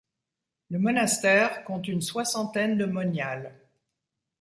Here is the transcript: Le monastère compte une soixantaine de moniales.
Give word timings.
Le 0.71 0.79
monastère 0.79 1.63
compte 1.63 1.87
une 1.87 2.01
soixantaine 2.01 2.75
de 2.75 2.85
moniales. 2.85 3.53